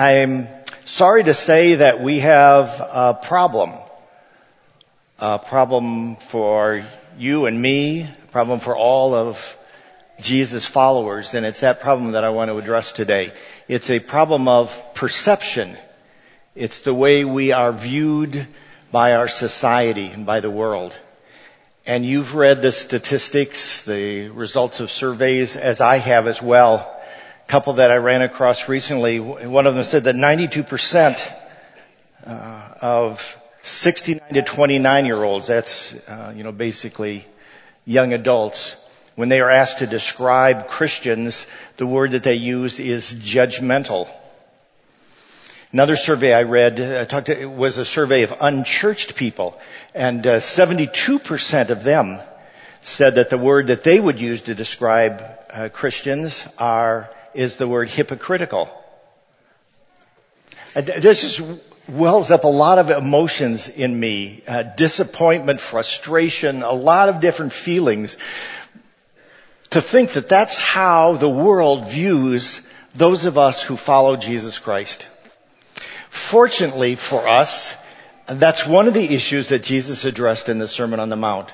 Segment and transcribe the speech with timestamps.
[0.00, 0.48] I'm
[0.86, 3.72] sorry to say that we have a problem.
[5.18, 6.86] A problem for
[7.18, 9.58] you and me, a problem for all of
[10.18, 13.30] Jesus followers, and it's that problem that I want to address today.
[13.68, 15.76] It's a problem of perception.
[16.54, 18.46] It's the way we are viewed
[18.90, 20.96] by our society and by the world.
[21.84, 26.96] And you've read the statistics, the results of surveys, as I have as well
[27.50, 31.32] couple that I ran across recently, one of them said that 92%
[32.24, 37.26] uh, of 69 to 29 year olds, that's, uh, you know, basically
[37.84, 38.76] young adults,
[39.16, 44.08] when they are asked to describe Christians, the word that they use is judgmental.
[45.72, 49.58] Another survey I read I talked to, was a survey of unchurched people,
[49.92, 52.20] and uh, 72% of them
[52.80, 57.68] said that the word that they would use to describe uh, Christians are is the
[57.68, 58.70] word hypocritical.
[60.74, 67.08] This just wells up a lot of emotions in me, uh, disappointment, frustration, a lot
[67.08, 68.16] of different feelings.
[69.70, 75.06] To think that that's how the world views those of us who follow Jesus Christ.
[76.08, 77.76] Fortunately for us,
[78.26, 81.50] that's one of the issues that Jesus addressed in the Sermon on the Mount.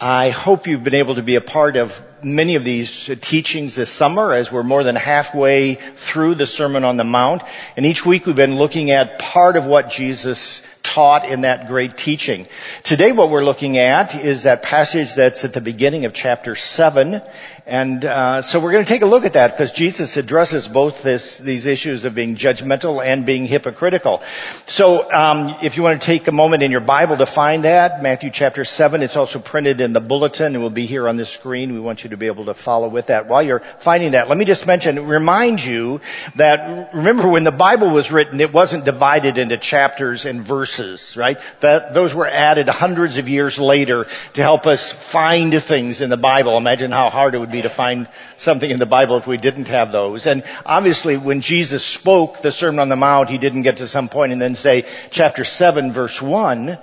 [0.00, 3.90] I hope you've been able to be a part of many of these teachings this
[3.90, 7.42] summer as we're more than halfway through the Sermon on the Mount.
[7.76, 11.96] And each week we've been looking at part of what Jesus taught in that great
[11.96, 12.46] teaching.
[12.82, 17.22] Today what we're looking at is that passage that's at the beginning of chapter 7
[17.66, 21.02] and uh, so we're going to take a look at that because Jesus addresses both
[21.02, 24.22] this, these issues of being judgmental and being hypocritical.
[24.66, 28.02] So um, if you want to take a moment in your Bible to find that,
[28.02, 30.54] Matthew chapter 7, it's also printed in the bulletin.
[30.54, 31.72] It will be here on the screen.
[31.72, 33.26] We want you to be able to follow with that.
[33.26, 36.00] While you're finding that, let me just mention, remind you
[36.36, 41.38] that, remember when the Bible was written, it wasn't divided into chapters and verses, right?
[41.60, 46.16] That, those were added hundreds of years later to help us find things in the
[46.16, 46.56] Bible.
[46.56, 49.68] Imagine how hard it would be to find something in the Bible if we didn't
[49.68, 50.26] have those.
[50.26, 54.08] And obviously when Jesus spoke the Sermon on the Mount, he didn't get to some
[54.08, 56.78] point and then say chapter 7 verse 1.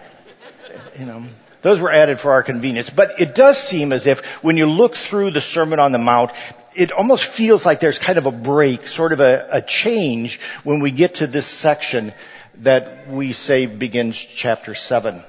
[0.99, 1.23] You know,
[1.61, 2.89] those were added for our convenience.
[2.89, 6.31] But it does seem as if when you look through the Sermon on the Mount,
[6.75, 10.79] it almost feels like there's kind of a break, sort of a, a change when
[10.79, 12.13] we get to this section
[12.57, 15.21] that we say begins chapter 7.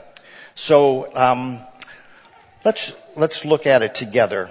[0.54, 1.60] So um,
[2.64, 4.50] let's let's look at it together.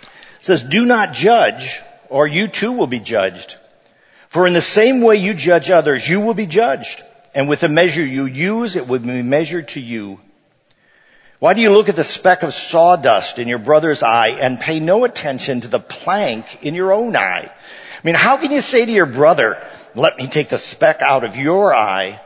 [0.00, 3.56] It says, do not judge or you too will be judged.
[4.28, 7.02] For in the same way you judge others, you will be judged.
[7.34, 10.20] And with the measure you use, it will be measured to you.
[11.42, 14.78] Why do you look at the speck of sawdust in your brother's eye and pay
[14.78, 17.50] no attention to the plank in your own eye?
[17.50, 19.60] I mean, how can you say to your brother,
[19.96, 22.20] let me take the speck out of your eye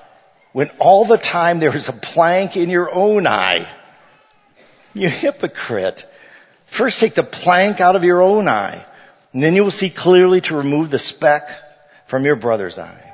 [0.52, 3.66] when all the time there is a plank in your own eye?
[4.92, 6.04] You hypocrite.
[6.66, 8.84] First take the plank out of your own eye,
[9.32, 11.48] and then you will see clearly to remove the speck
[12.04, 13.12] from your brother's eye.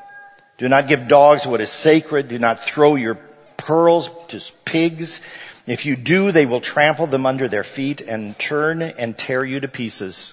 [0.58, 2.26] Do not give dogs what is sacred.
[2.26, 3.20] Do not throw your
[3.56, 5.20] pearls to pigs.
[5.66, 9.60] If you do, they will trample them under their feet and turn and tear you
[9.60, 10.32] to pieces.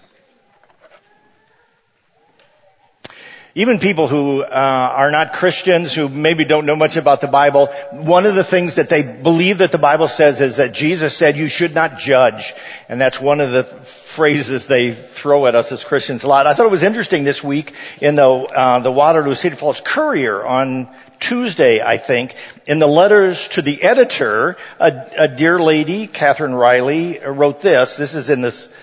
[3.56, 7.68] even people who uh, are not Christians, who maybe don't know much about the Bible,
[7.91, 11.35] one of the things that they believe that the Bible says is that Jesus said
[11.35, 12.53] you should not judge.
[12.88, 16.47] And that's one of the phrases they throw at us as Christians a lot.
[16.47, 20.45] I thought it was interesting this week in the, uh, the Waterloo Cedar Falls Courier
[20.45, 20.88] on
[21.19, 22.35] Tuesday, I think,
[22.66, 27.97] in the letters to the editor, a, a dear lady, Catherine Riley, wrote this.
[27.97, 28.74] This is in this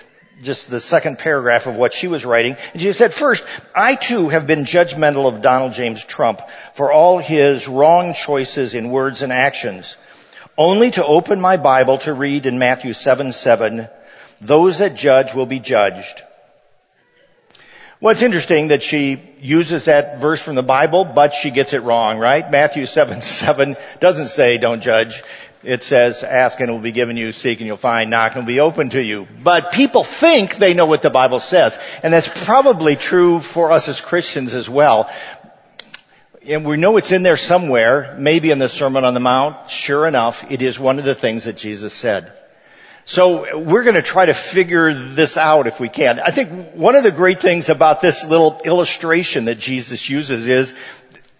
[0.43, 2.55] just the second paragraph of what she was writing.
[2.73, 6.41] And she said, first, I too have been judgmental of Donald James Trump
[6.75, 9.97] for all his wrong choices in words and actions.
[10.57, 13.87] Only to open my Bible to read in Matthew 7, 7,
[14.41, 16.21] those that judge will be judged.
[17.99, 21.81] Well, it's interesting that she uses that verse from the Bible, but she gets it
[21.81, 22.49] wrong, right?
[22.49, 25.23] Matthew 7, 7 doesn't say don't judge
[25.63, 28.37] it says, ask and it will be given you, seek and you'll find, knock and
[28.37, 29.27] it will be open to you.
[29.43, 31.79] But people think they know what the Bible says.
[32.03, 35.09] And that's probably true for us as Christians as well.
[36.47, 39.69] And we know it's in there somewhere, maybe in the Sermon on the Mount.
[39.69, 42.31] Sure enough, it is one of the things that Jesus said.
[43.07, 46.19] So we're going to try to figure this out if we can.
[46.19, 50.75] I think one of the great things about this little illustration that Jesus uses is,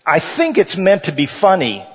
[0.06, 1.86] I think it's meant to be funny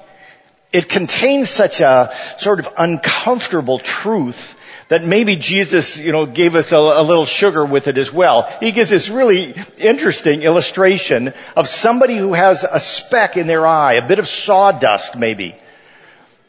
[0.73, 4.59] it contains such a sort of uncomfortable truth
[4.89, 8.43] that maybe Jesus, you know, gave us a, a, little sugar with it as well.
[8.61, 13.95] He gives this really interesting illustration of somebody who has a speck in their eye,
[13.95, 15.55] a bit of sawdust maybe.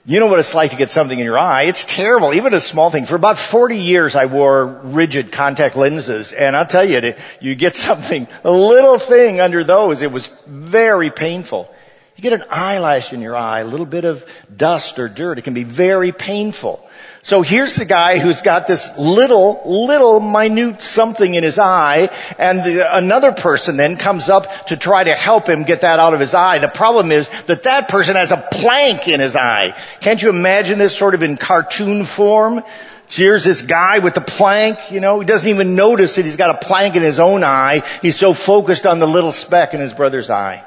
[0.05, 1.63] You know what it's like to get something in your eye.
[1.63, 3.05] It's terrible, even a small thing.
[3.05, 7.77] For about 40 years I wore rigid contact lenses and I'll tell you, you get
[7.77, 11.73] something, a little thing under those, it was very painful.
[12.17, 15.43] You get an eyelash in your eye, a little bit of dust or dirt, it
[15.43, 16.85] can be very painful.
[17.23, 22.59] So here's the guy who's got this little, little minute something in his eye, and
[22.59, 26.19] the, another person then comes up to try to help him get that out of
[26.19, 26.59] his eye.
[26.59, 29.73] The problem is that that person has a plank in his eye.
[30.01, 32.61] Can't you imagine this sort of in cartoon form?
[33.09, 36.49] here's this guy with the plank, you know, he doesn't even notice that he's got
[36.55, 37.83] a plank in his own eye.
[38.01, 40.65] He's so focused on the little speck in his brother's eye.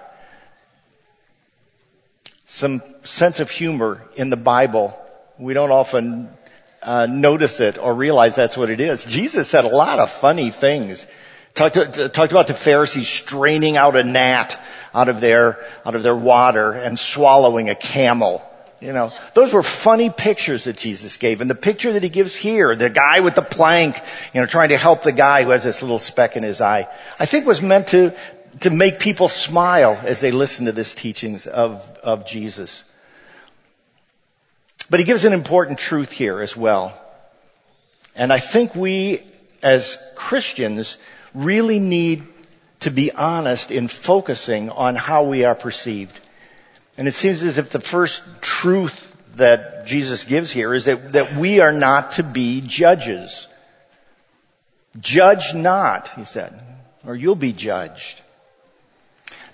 [2.46, 4.96] Some sense of humor in the Bible.
[5.38, 6.30] We don't often
[6.86, 9.04] uh, notice it or realize that's what it is.
[9.04, 11.06] Jesus said a lot of funny things.
[11.54, 14.58] Talked, to, talked about the Pharisees straining out a gnat
[14.94, 18.42] out of their out of their water and swallowing a camel.
[18.80, 21.40] You know, those were funny pictures that Jesus gave.
[21.40, 23.98] And the picture that he gives here, the guy with the plank,
[24.34, 26.86] you know, trying to help the guy who has this little speck in his eye,
[27.18, 28.14] I think was meant to,
[28.60, 32.84] to make people smile as they listen to this teachings of, of Jesus.
[34.88, 36.98] But he gives an important truth here as well.
[38.14, 39.20] And I think we
[39.62, 40.96] as Christians
[41.34, 42.24] really need
[42.80, 46.18] to be honest in focusing on how we are perceived.
[46.96, 51.36] And it seems as if the first truth that Jesus gives here is that, that
[51.36, 53.48] we are not to be judges.
[54.98, 56.58] Judge not, he said,
[57.06, 58.20] or you'll be judged.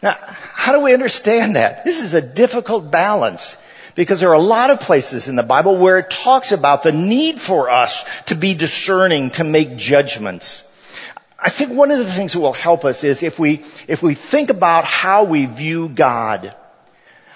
[0.02, 1.84] Now, how do we understand that?
[1.84, 3.56] This is a difficult balance.
[3.94, 6.92] Because there are a lot of places in the Bible where it talks about the
[6.92, 10.64] need for us to be discerning, to make judgments.
[11.38, 14.14] I think one of the things that will help us is if we, if we
[14.14, 16.54] think about how we view God.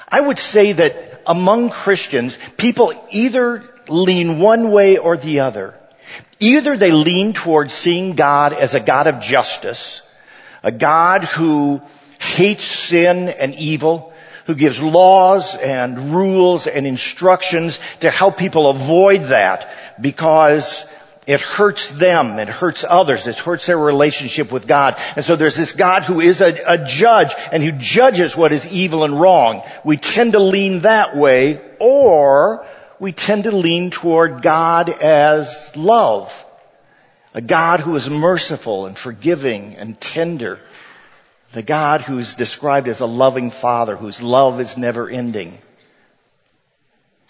[0.08, 5.75] I would say that among Christians, people either lean one way or the other.
[6.38, 10.03] Either they lean towards seeing God as a God of justice,
[10.62, 11.82] a God who
[12.19, 14.12] hates sin and evil,
[14.46, 19.69] who gives laws and rules and instructions to help people avoid that
[20.00, 20.87] because
[21.26, 24.96] it hurts them, it hurts others, it hurts their relationship with God.
[25.16, 28.72] And so there's this God who is a, a, judge and who judges what is
[28.72, 29.62] evil and wrong.
[29.84, 32.64] We tend to lean that way or
[33.00, 36.44] we tend to lean toward God as love.
[37.34, 40.60] A God who is merciful and forgiving and tender
[41.56, 45.56] the God who's described as a loving father, whose love is never ending.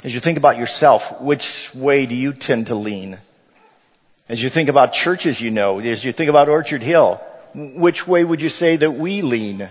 [0.03, 3.19] As you think about yourself, which way do you tend to lean?
[4.29, 7.21] As you think about churches you know, as you think about Orchard Hill,
[7.55, 9.69] which way would you say that we lean?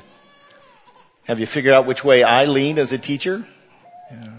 [1.27, 3.45] Have you figured out which way I lean as a teacher?
[4.09, 4.29] Yeah.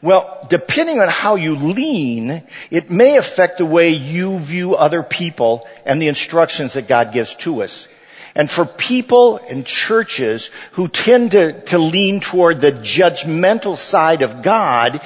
[0.00, 5.66] Well, depending on how you lean, it may affect the way you view other people
[5.84, 7.88] and the instructions that God gives to us.
[8.34, 14.42] And for people and churches who tend to, to lean toward the judgmental side of
[14.42, 15.00] God,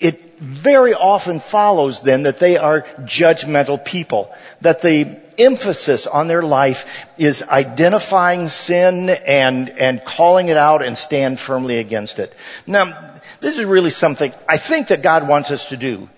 [0.00, 4.34] it very often follows then that they are judgmental people.
[4.62, 10.96] That the emphasis on their life is identifying sin and, and calling it out and
[10.96, 12.34] stand firmly against it.
[12.66, 16.08] Now, this is really something I think that God wants us to do.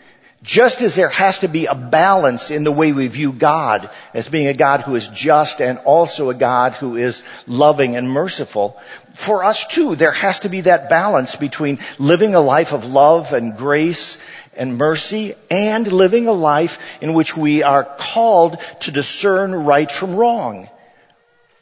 [0.42, 4.28] Just as there has to be a balance in the way we view God as
[4.28, 8.80] being a God who is just and also a God who is loving and merciful,
[9.14, 13.32] for us too, there has to be that balance between living a life of love
[13.32, 14.18] and grace
[14.56, 20.14] and mercy and living a life in which we are called to discern right from
[20.14, 20.68] wrong.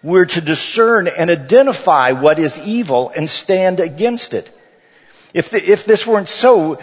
[0.03, 4.51] We're to discern and identify what is evil and stand against it.
[5.33, 6.75] If, the, if this weren't so,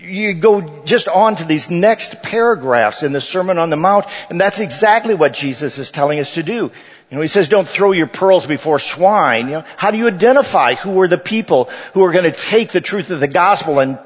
[0.00, 4.40] you go just on to these next paragraphs in the Sermon on the Mount, and
[4.40, 6.72] that's exactly what Jesus is telling us to do.
[7.10, 9.46] You know, he says, don't throw your pearls before swine.
[9.46, 12.70] You know, how do you identify who are the people who are going to take
[12.70, 13.98] the truth of the gospel and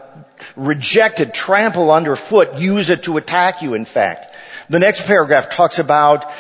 [0.56, 4.34] reject it, trample underfoot, use it to attack you, in fact?
[4.70, 6.32] The next paragraph talks about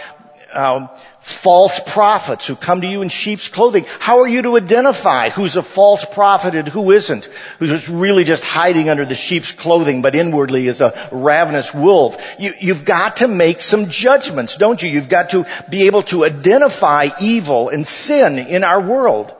[0.54, 0.88] um,
[1.24, 3.86] false prophets who come to you in sheep's clothing.
[3.98, 7.24] How are you to identify who's a false prophet and who isn't?
[7.58, 12.22] Who's really just hiding under the sheep's clothing but inwardly is a ravenous wolf?
[12.38, 14.90] You, you've got to make some judgments, don't you?
[14.90, 19.34] You've got to be able to identify evil and sin in our world.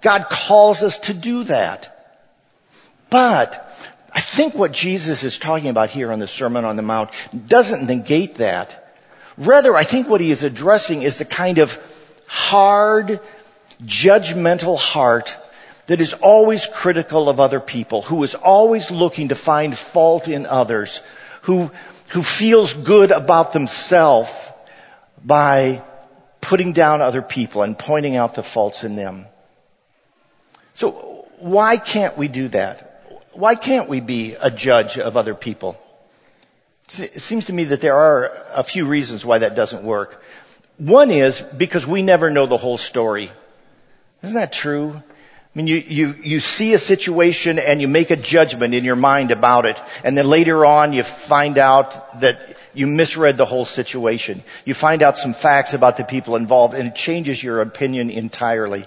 [0.00, 1.94] God calls us to do that.
[3.10, 3.64] But
[4.12, 7.10] I think what Jesus is talking about here on the Sermon on the Mount
[7.46, 8.87] doesn't negate that.
[9.38, 11.78] Rather, I think what he is addressing is the kind of
[12.26, 13.20] hard,
[13.82, 15.36] judgmental heart
[15.86, 20.44] that is always critical of other people, who is always looking to find fault in
[20.44, 21.00] others,
[21.42, 21.70] who,
[22.10, 24.50] who feels good about themselves
[25.24, 25.82] by
[26.40, 29.24] putting down other people and pointing out the faults in them.
[30.74, 33.02] So why can't we do that?
[33.32, 35.78] Why can't we be a judge of other people?
[36.96, 40.22] It seems to me that there are a few reasons why that doesn't work.
[40.78, 43.30] One is because we never know the whole story.
[44.22, 44.94] Isn't that true?
[44.96, 48.96] I mean, you, you, you see a situation and you make a judgment in your
[48.96, 49.80] mind about it.
[50.04, 54.42] And then later on you find out that you misread the whole situation.
[54.64, 58.86] You find out some facts about the people involved and it changes your opinion entirely.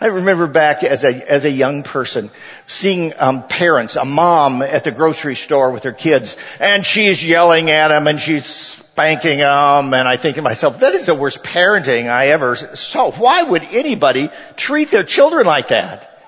[0.00, 2.30] I remember back as a, as a young person
[2.66, 7.70] seeing um, parents, a mom at the grocery store with her kids, and she's yelling
[7.70, 11.42] at them and she's spanking them, and I think to myself, that is the worst
[11.42, 13.10] parenting I ever saw.
[13.12, 16.20] Why would anybody treat their children like that?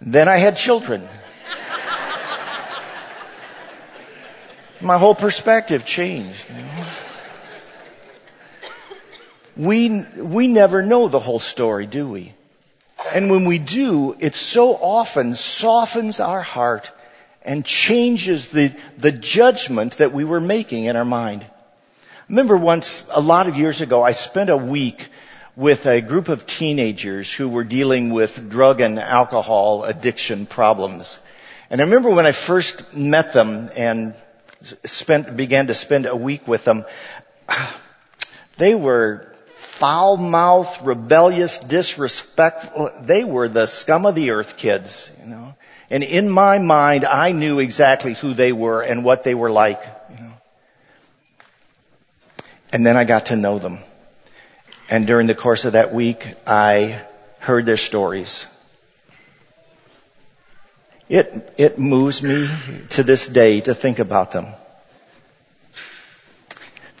[0.00, 1.02] Then I had children.
[4.80, 6.44] My whole perspective changed.
[6.48, 6.86] You know?
[9.56, 12.34] We, we never know the whole story, do we?
[13.14, 16.90] And when we do, it so often softens our heart
[17.42, 21.44] and changes the, the judgment that we were making in our mind.
[21.44, 25.08] I remember once, a lot of years ago, I spent a week
[25.54, 31.18] with a group of teenagers who were dealing with drug and alcohol addiction problems.
[31.70, 34.14] And I remember when I first met them and
[34.62, 36.84] spent, began to spend a week with them,
[38.58, 39.32] they were
[39.66, 42.90] foul-mouthed, rebellious, disrespectful.
[43.02, 45.54] They were the scum of the earth kids, you know.
[45.90, 49.82] And in my mind, I knew exactly who they were and what they were like.
[50.10, 50.32] You know.
[52.72, 53.78] And then I got to know them.
[54.88, 57.02] And during the course of that week, I
[57.40, 58.46] heard their stories.
[61.08, 62.48] It, it moves me
[62.90, 64.46] to this day to think about them.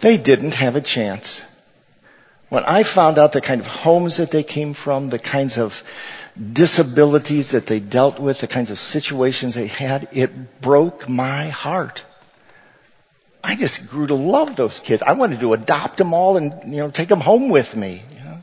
[0.00, 1.42] They didn't have a chance.
[2.48, 5.82] When I found out the kind of homes that they came from, the kinds of
[6.52, 12.04] disabilities that they dealt with, the kinds of situations they had, it broke my heart.
[13.42, 15.02] I just grew to love those kids.
[15.02, 18.02] I wanted to adopt them all and, you know, take them home with me.
[18.14, 18.42] You know?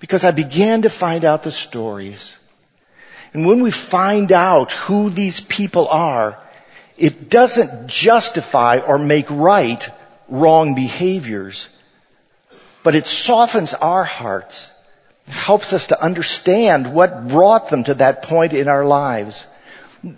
[0.00, 2.38] Because I began to find out the stories.
[3.34, 6.38] And when we find out who these people are,
[6.96, 9.88] it doesn't justify or make right
[10.28, 11.68] wrong behaviors
[12.88, 14.70] but it softens our hearts,
[15.26, 19.46] helps us to understand what brought them to that point in our lives.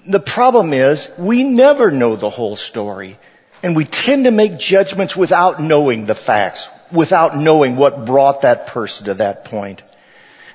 [0.07, 3.19] The problem is we never know the whole story
[3.65, 8.69] and we tend to make judgments without knowing the facts, without knowing what brought that
[8.69, 9.83] person to that point.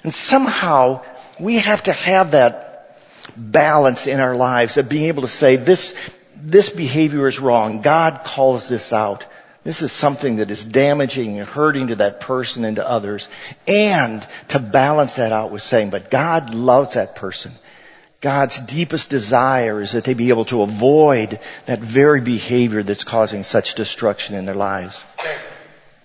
[0.04, 1.04] And somehow
[1.38, 2.98] we have to have that
[3.36, 5.94] balance in our lives of being able to say this,
[6.34, 7.82] this behavior is wrong.
[7.82, 9.26] God calls this out.
[9.66, 13.28] This is something that is damaging and hurting to that person and to others.
[13.68, 17.52] And to balance that out with saying, but God loves that person.
[18.22, 23.42] God's deepest desire is that they be able to avoid that very behavior that's causing
[23.42, 25.04] such destruction in their lives.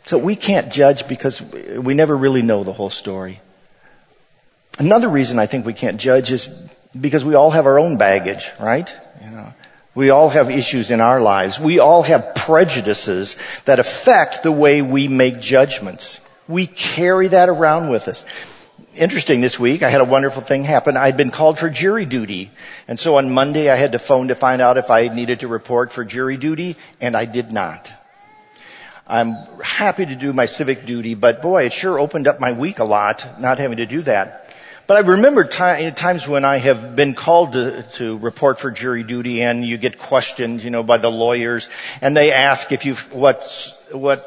[0.04, 3.40] So we can't judge because we never really know the whole story.
[4.78, 6.48] Another reason I think we can't judge is
[6.98, 8.90] because we all have our own baggage, right?
[9.22, 9.52] You know,
[9.94, 11.58] we all have issues in our lives.
[11.58, 16.20] We all have prejudices that affect the way we make judgments.
[16.46, 18.24] We carry that around with us.
[18.96, 20.96] Interesting this week, I had a wonderful thing happen.
[20.96, 22.50] I'd been called for jury duty.
[22.88, 25.48] And so on Monday I had to phone to find out if I needed to
[25.48, 27.92] report for jury duty, and I did not.
[29.06, 32.78] I'm happy to do my civic duty, but boy, it sure opened up my week
[32.78, 34.54] a lot, not having to do that.
[34.90, 39.40] But I remember times when I have been called to, to report for jury duty
[39.40, 41.68] and you get questioned, you know, by the lawyers
[42.00, 43.44] and they ask if you've, what,
[43.92, 44.18] what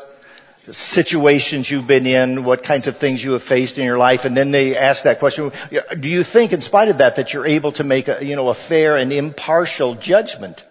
[0.56, 4.38] situations you've been in, what kinds of things you have faced in your life, and
[4.38, 5.52] then they ask that question,
[6.00, 8.48] do you think in spite of that that you're able to make a, you know,
[8.48, 10.64] a fair and impartial judgment?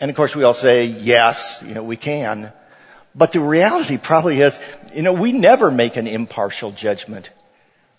[0.00, 2.52] And of course we all say, yes, you know, we can.
[3.14, 4.58] But the reality probably is,
[4.92, 7.30] you know, we never make an impartial judgment.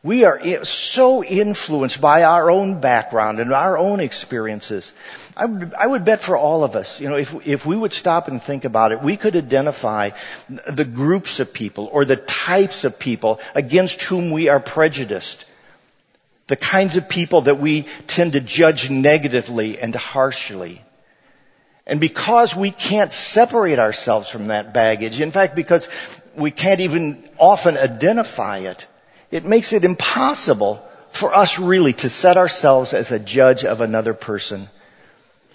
[0.03, 4.93] We are so influenced by our own background and our own experiences.
[5.35, 7.93] I would, I would bet for all of us, you know, if, if we would
[7.93, 10.11] stop and think about it, we could identify
[10.49, 15.45] the groups of people or the types of people against whom we are prejudiced.
[16.47, 20.81] the kinds of people that we tend to judge negatively and harshly.
[21.85, 25.87] And because we can't separate ourselves from that baggage, in fact, because
[26.35, 28.85] we can't even often identify it,
[29.31, 30.75] it makes it impossible
[31.11, 34.69] for us really to set ourselves as a judge of another person.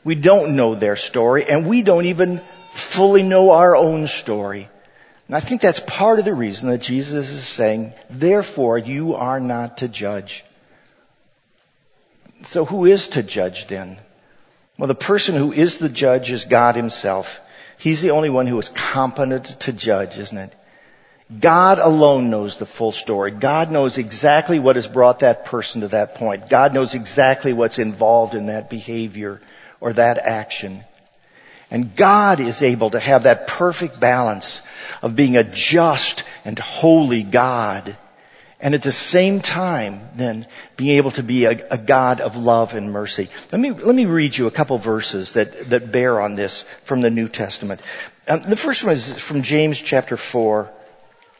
[0.04, 4.68] We don't know their story and we don't even fully know our own story.
[5.28, 9.40] And I think that's part of the reason that Jesus is saying, therefore you are
[9.40, 10.44] not to judge.
[12.44, 13.98] So who is to judge then?
[14.76, 17.40] Well, the person who is the judge is God himself.
[17.78, 20.54] He's the only one who is competent to judge, isn't it?
[21.40, 23.30] God alone knows the full story.
[23.30, 26.50] God knows exactly what has brought that person to that point.
[26.50, 29.40] God knows exactly what's involved in that behavior
[29.80, 30.84] or that action.
[31.70, 34.60] And God is able to have that perfect balance
[35.00, 37.96] of being a just and holy God
[38.62, 42.74] and at the same time, then, being able to be a, a, God of love
[42.74, 43.28] and mercy.
[43.50, 47.00] Let me, let me read you a couple verses that, that bear on this from
[47.00, 47.80] the New Testament.
[48.28, 50.70] Um, the first one is from James chapter 4.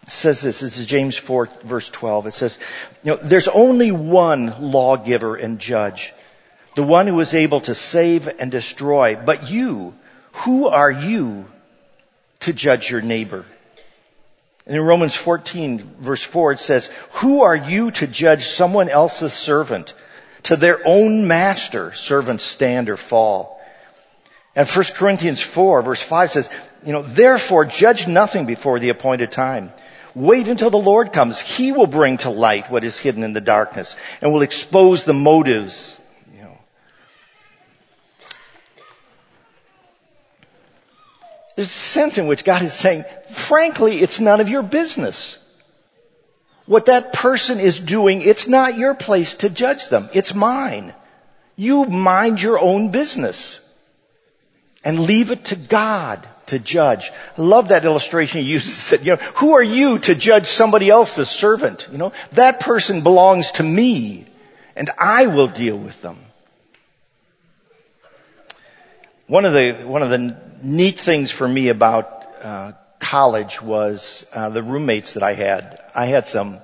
[0.09, 2.27] Says this, this is James 4 verse 12.
[2.27, 2.59] It says,
[3.05, 6.13] you know, there's only one lawgiver and judge,
[6.75, 9.17] the one who is able to save and destroy.
[9.17, 9.95] But you,
[10.33, 11.47] who are you
[12.41, 13.45] to judge your neighbor?
[14.67, 19.33] And in Romans 14 verse 4 it says, who are you to judge someone else's
[19.33, 19.95] servant?
[20.45, 23.61] To their own master, servants stand or fall.
[24.57, 26.51] And 1 Corinthians 4 verse 5 says,
[26.85, 29.73] you know, therefore judge nothing before the appointed time.
[30.15, 31.41] Wait until the Lord comes.
[31.41, 35.15] He will bring to light what is hidden in the darkness and will expose the
[35.15, 35.99] motives
[41.57, 45.39] There's a sense in which God is saying, frankly, it's none of your business.
[46.67, 50.09] What that person is doing, it's not your place to judge them.
[50.15, 50.95] It's mine.
[51.57, 53.61] You mind your own business
[54.85, 57.11] and leave it to God to judge.
[57.39, 58.93] I love that illustration he uses.
[59.05, 61.89] You know, who are you to judge somebody else's servant?
[61.91, 64.27] You know, that person belongs to me
[64.77, 66.17] and I will deal with them.
[69.27, 74.49] One of the, one of the neat things for me about uh, college was uh,
[74.51, 75.81] the roommates that I had.
[75.95, 76.59] I had some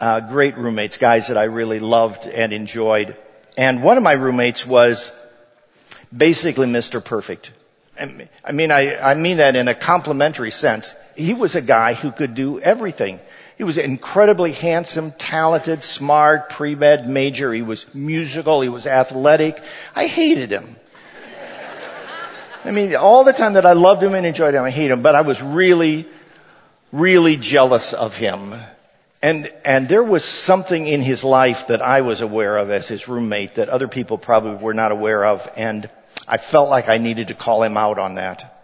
[0.00, 3.16] uh, great roommates, guys that I really loved and enjoyed.
[3.56, 5.12] And one of my roommates was
[6.16, 7.04] basically Mr.
[7.04, 7.52] Perfect.
[8.44, 10.94] I mean, I, I mean that in a complimentary sense.
[11.16, 13.20] He was a guy who could do everything.
[13.56, 17.52] He was incredibly handsome, talented, smart, pre-med major.
[17.52, 18.60] He was musical.
[18.60, 19.60] He was athletic.
[19.96, 20.76] I hated him.
[22.64, 25.02] I mean, all the time that I loved him and enjoyed him, I hated him,
[25.02, 26.06] but I was really,
[26.92, 28.54] really jealous of him.
[29.22, 33.08] And, and there was something in his life that I was aware of as his
[33.08, 35.90] roommate that other people probably were not aware of, and
[36.26, 38.54] I felt like I needed to call him out on that.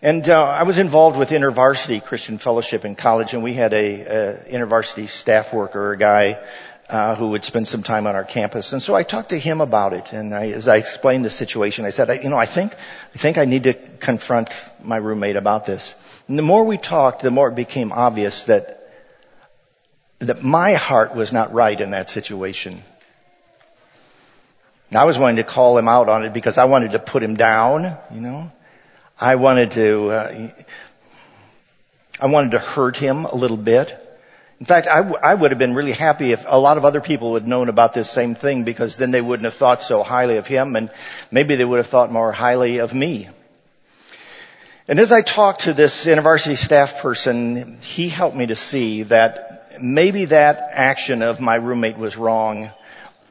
[0.00, 4.00] And uh, I was involved with InterVarsity Christian Fellowship in college, and we had a,
[4.00, 6.38] a InterVarsity staff worker, a guy
[6.88, 8.72] uh, who would spend some time on our campus.
[8.72, 10.12] And so I talked to him about it.
[10.12, 13.18] And I, as I explained the situation, I said, I, you know, I think, I
[13.18, 14.50] think I need to confront
[14.82, 15.94] my roommate about this.
[16.28, 18.76] And the more we talked, the more it became obvious that
[20.20, 22.82] that my heart was not right in that situation.
[24.92, 27.36] I was wanting to call him out on it because I wanted to put him
[27.36, 28.50] down, you know.
[29.20, 30.48] I wanted to, uh,
[32.20, 33.96] I wanted to hurt him a little bit.
[34.60, 37.00] In fact, I, w- I would have been really happy if a lot of other
[37.00, 40.36] people had known about this same thing because then they wouldn't have thought so highly
[40.36, 40.90] of him and
[41.30, 43.28] maybe they would have thought more highly of me.
[44.88, 49.78] And as I talked to this InterVarsity staff person, he helped me to see that
[49.82, 52.70] maybe that action of my roommate was wrong,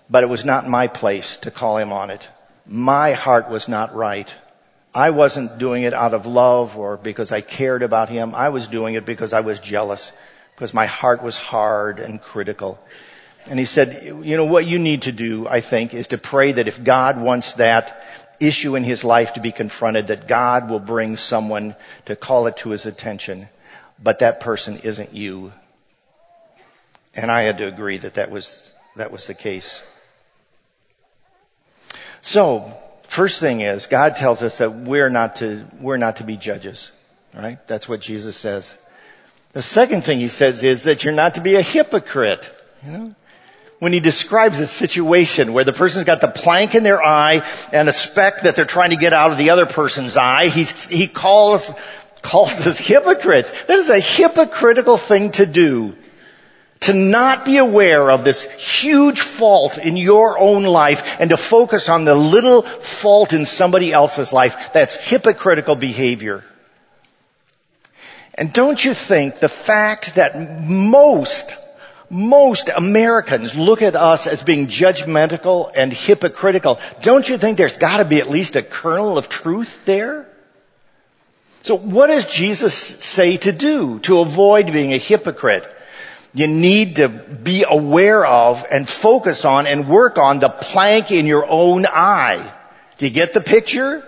[0.10, 2.28] but it was not my place to call him on it.
[2.66, 4.34] My heart was not right.
[4.94, 8.34] I wasn't doing it out of love or because I cared about him.
[8.34, 10.12] I was doing it because I was jealous
[10.56, 12.80] because my heart was hard and critical.
[13.50, 16.54] And he said, you know, what you need to do, I think, is to pray
[16.54, 18.04] that if God wants that
[18.40, 22.58] issue in his life to be confronted, that God will bring someone to call it
[22.58, 23.48] to his attention,
[24.02, 25.54] but that person isn't you.
[27.14, 29.82] And I had to agree that that was, that was the case.
[32.28, 36.36] So, first thing is, God tells us that we're not to, we're not to be
[36.36, 36.92] judges.
[37.34, 37.58] Right?
[37.70, 38.76] That's what Jesus says.
[39.54, 42.52] The second thing he says is that you're not to be a hypocrite.
[42.86, 43.16] You know?
[43.80, 47.88] When he describes a situation where the person's got the plank in their eye and
[47.88, 51.08] a speck that they're trying to get out of the other person's eye, he's, he
[51.08, 51.74] calls,
[52.22, 53.52] calls us hypocrites.
[53.68, 55.96] That is a hypocritical thing to do.
[56.82, 61.90] To not be aware of this huge fault in your own life and to focus
[61.90, 66.44] on the little fault in somebody else's life, that's hypocritical behavior.
[68.36, 71.56] And don't you think the fact that most,
[72.12, 78.06] most Americans look at us as being judgmental and hypocritical, don't you think there's gotta
[78.06, 80.30] be at least a kernel of truth there?
[81.64, 85.74] So what does Jesus say to do to avoid being a hypocrite?
[86.34, 91.26] You need to be aware of and focus on and work on the plank in
[91.26, 92.54] your own eye.
[92.98, 94.04] Do you get the picture?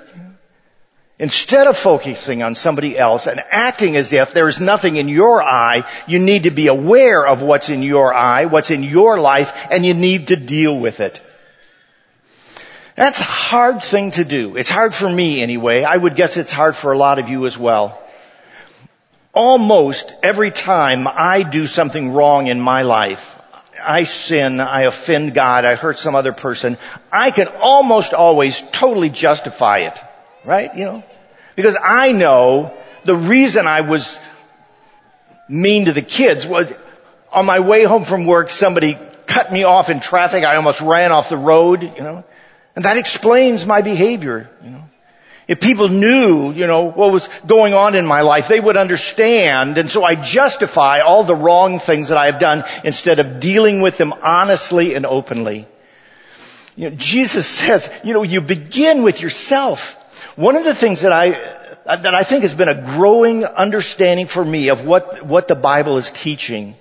[1.18, 5.44] Instead of focusing on somebody else and acting as if there is nothing in your
[5.44, 9.68] eye, you need to be aware of what's in your eye, what's in your life,
[9.70, 11.20] and you need to deal with it.
[12.96, 14.56] That's a hard thing to do.
[14.56, 15.84] It's hard for me anyway.
[15.84, 18.02] I would guess it's hard for a lot of you as well.
[19.34, 23.36] Almost every time I do something wrong in my life,
[23.82, 26.78] I sin, I offend God, I hurt some other person,
[27.12, 30.00] I can almost always totally justify it.
[30.46, 30.74] Right?
[30.76, 31.04] You know?
[31.56, 34.20] Because I know the reason I was
[35.48, 36.72] mean to the kids was
[37.32, 40.44] on my way home from work, somebody cut me off in traffic.
[40.44, 42.24] I almost ran off the road, you know.
[42.76, 44.90] And that explains my behavior, you know.
[45.50, 49.80] If people knew, you know, what was going on in my life, they would understand.
[49.80, 53.82] And so I justify all the wrong things that I have done instead of dealing
[53.82, 55.68] with them honestly and openly.
[56.76, 59.96] You know, Jesus says, you know, you begin with yourself.
[60.38, 64.46] One of the things that I, that I think has been a growing understanding for
[64.46, 66.76] me of what, what the Bible is teaching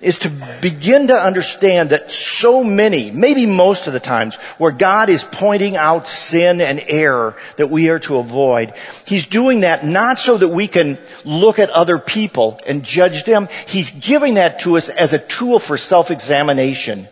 [0.00, 5.08] is to begin to understand that so many, maybe most of the times, where God
[5.08, 8.74] is pointing out sin and error that we are to avoid,
[9.06, 13.48] He's doing that not so that we can look at other people and judge them.
[13.66, 17.08] He's giving that to us as a tool for self-examination.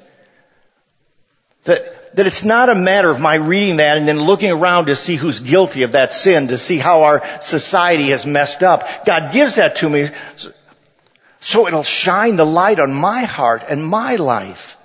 [1.64, 4.96] That that it's not a matter of my reading that and then looking around to
[4.96, 9.04] see who's guilty of that sin, to see how our society has messed up.
[9.04, 10.09] God gives that to me
[11.40, 14.77] so it'll shine the light on my heart and my life.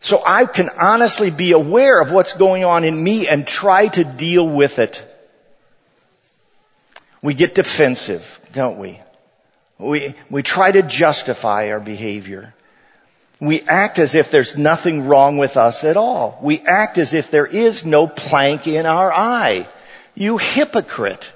[0.00, 4.04] So I can honestly be aware of what's going on in me and try to
[4.04, 5.02] deal with it.
[7.22, 9.00] We get defensive, don't we?
[9.78, 12.54] We, we try to justify our behavior.
[13.40, 16.38] We act as if there's nothing wrong with us at all.
[16.42, 19.66] We act as if there is no plank in our eye.
[20.14, 21.32] You hypocrite.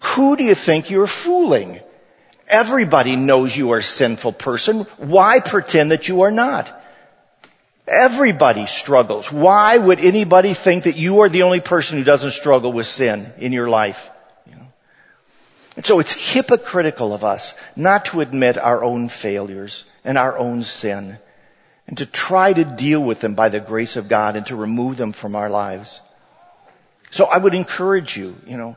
[0.00, 1.80] Who do you think you're fooling?
[2.48, 4.80] Everybody knows you are a sinful person.
[4.98, 6.82] Why pretend that you are not?
[7.86, 9.30] Everybody struggles.
[9.30, 13.32] Why would anybody think that you are the only person who doesn't struggle with sin
[13.38, 14.10] in your life?
[15.76, 20.62] And so it's hypocritical of us not to admit our own failures and our own
[20.62, 21.18] sin
[21.86, 24.96] and to try to deal with them by the grace of God and to remove
[24.96, 26.00] them from our lives.
[27.10, 28.76] So I would encourage you, you know,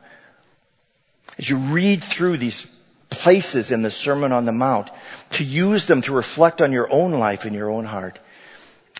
[1.37, 2.65] as you read through these
[3.09, 4.89] places in the Sermon on the Mount,
[5.31, 8.19] to use them to reflect on your own life and your own heart.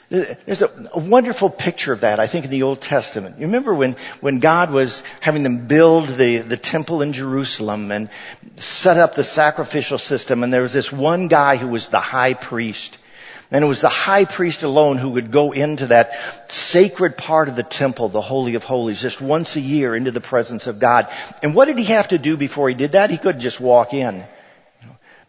[0.10, 3.39] There's a, a, wonderful picture of that, I think, in the Old Testament.
[3.39, 8.10] You remember when, when God was having them build the, the temple in Jerusalem and
[8.56, 12.36] set up the sacrificial system, and there was this one guy who was the high
[12.36, 12.98] priest.
[13.50, 17.56] And it was the high priest alone who would go into that sacred part of
[17.56, 21.08] the temple, the Holy of Holies, just once a year into the presence of God.
[21.42, 23.10] And what did he have to do before he did that?
[23.10, 24.24] He couldn't just walk in.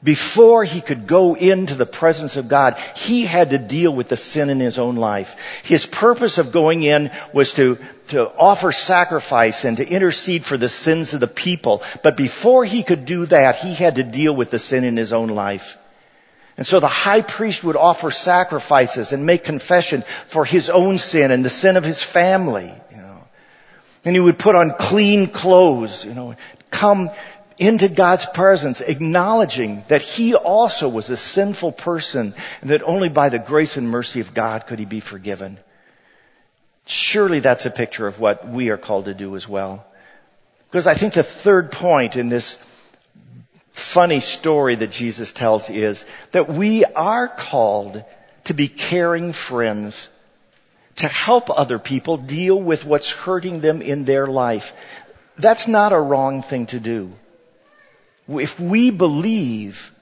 [0.03, 4.17] Before he could go into the presence of God, he had to deal with the
[4.17, 5.63] sin in his own life.
[5.65, 7.79] His purpose of going in was to,
[8.09, 11.83] to offer sacrifice and to intercede for the sins of the people.
[12.05, 15.13] But before he could do that, he had to deal with the sin in his
[15.13, 15.77] own life.
[16.59, 21.31] And so the high priest would offer sacrifices and make confession for his own sin
[21.31, 23.29] and the sin of his family, you know.
[24.05, 26.35] And he would put on clean clothes, you know,
[26.73, 27.11] come
[27.59, 33.29] into God's presence, acknowledging that he also was a sinful person and that only by
[33.29, 35.59] the grace and mercy of God could he be forgiven.
[36.87, 39.87] Surely that's a picture of what we are called to do as well.
[40.71, 42.57] Because I think the third point in this
[43.81, 48.05] funny story that Jesus tells is that we are called
[48.45, 50.09] to be caring friends,
[50.97, 54.73] to help other people deal with what's hurting them in their life.
[55.37, 57.13] That's not a wrong thing to do.
[58.29, 59.93] If we believe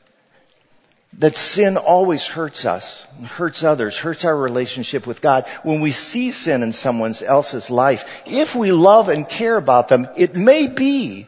[1.18, 5.46] that sin always hurts us, hurts others, hurts our relationship with God.
[5.62, 10.08] When we see sin in someone else's life, if we love and care about them,
[10.16, 11.26] it may be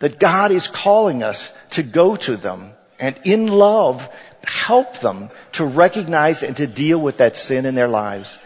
[0.00, 4.08] that God is calling us to go to them and in love
[4.44, 8.38] help them to recognize and to deal with that sin in their lives.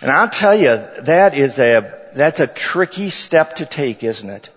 [0.00, 4.50] And I'll tell you, that is a, that's a tricky step to take, isn't it?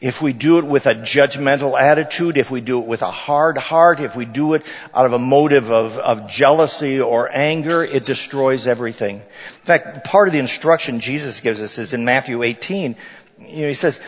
[0.00, 3.56] If we do it with a judgmental attitude, if we do it with a hard
[3.56, 4.62] heart, if we do it
[4.92, 9.16] out of a motive of, of jealousy or anger, it destroys everything.
[9.16, 12.96] In fact, part of the instruction Jesus gives us is in Matthew 18.
[13.38, 13.98] You know, he says,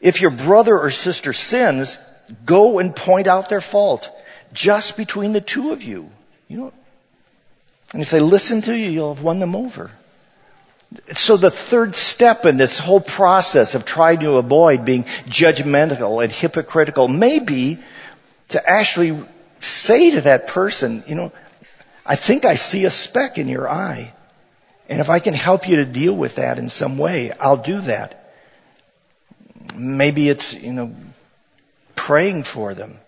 [0.00, 1.98] if your brother or sister sins,
[2.44, 4.10] go and point out their fault
[4.52, 6.10] just between the two of you.
[6.48, 6.72] You know,
[7.92, 9.90] and if they listen to you, you'll have won them over.
[11.14, 16.32] So the third step in this whole process of trying to avoid being judgmental and
[16.32, 17.78] hypocritical may be
[18.50, 19.18] to actually
[19.58, 21.32] say to that person, you know,
[22.04, 24.12] I think I see a speck in your eye.
[24.88, 27.80] And if I can help you to deal with that in some way, I'll do
[27.82, 28.25] that.
[29.76, 30.94] Maybe it's, you know,
[31.94, 32.98] praying for them.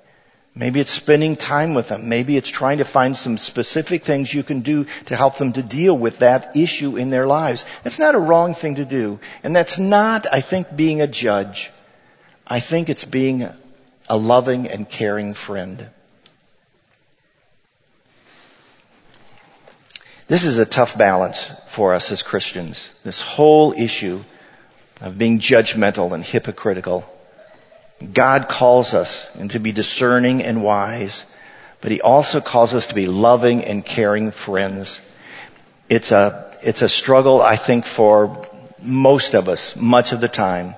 [0.55, 2.09] Maybe it's spending time with them.
[2.09, 5.63] Maybe it's trying to find some specific things you can do to help them to
[5.63, 7.65] deal with that issue in their lives.
[7.85, 9.21] That's not a wrong thing to do.
[9.45, 11.71] And that's not, I think, being a judge.
[12.45, 13.49] I think it's being
[14.09, 15.87] a loving and caring friend.
[20.27, 22.91] This is a tough balance for us as Christians.
[23.05, 24.25] This whole issue
[25.01, 27.09] of being judgmental and hypocritical.
[28.13, 31.27] God calls us and to be discerning and wise,
[31.81, 35.01] but He also calls us to be loving and caring friends.
[35.89, 38.45] It's a, it's a struggle, I think, for
[38.81, 40.75] most of us, much of the time.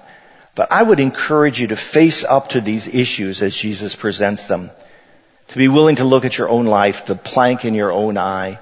[0.55, 4.71] But I would encourage you to face up to these issues as Jesus presents them.
[5.49, 8.59] To be willing to look at your own life, the plank in your own eye,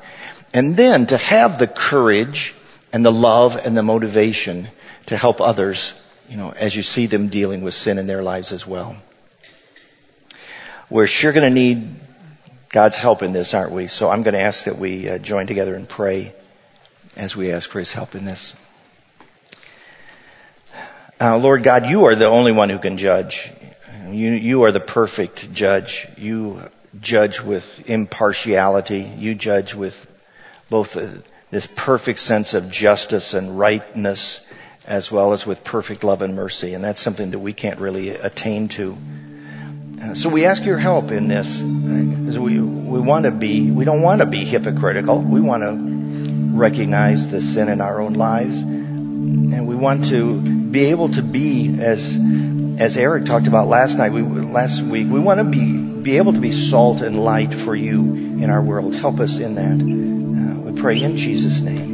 [0.55, 2.55] and then to have the courage
[2.92, 4.68] and the love and the motivation
[5.07, 5.94] to help others
[6.29, 8.96] you know, as you see them dealing with sin in their lives as well.
[10.90, 11.96] We're sure going to need
[12.68, 13.87] God's help in this, aren't we?
[13.87, 16.35] So I'm going to ask that we uh, join together and pray
[17.16, 18.57] as we ask for His help in this.
[21.20, 23.51] Uh, Lord God, you are the only one who can judge.
[24.07, 26.07] You, you are the perfect judge.
[26.16, 26.68] You
[27.01, 29.01] judge with impartiality.
[29.01, 30.07] You judge with
[30.70, 31.09] both uh,
[31.51, 34.47] this perfect sense of justice and rightness
[34.87, 36.75] as well as with perfect love and mercy.
[36.75, 38.97] And that's something that we can't really attain to.
[40.03, 43.85] Uh, so we ask your help in this because we, we want to be, we
[43.85, 45.19] don't want to be hypocritical.
[45.19, 48.61] We want to recognize the sin in our own lives.
[48.61, 52.19] And we want to be able to be as,
[52.79, 56.33] as Eric talked about last night, we, last week, we want to be, be able
[56.33, 58.95] to be salt and light for you in our world.
[58.95, 60.17] Help us in that.
[60.79, 61.88] Pray in Jesus' name.